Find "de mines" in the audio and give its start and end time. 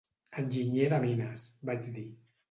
0.93-1.43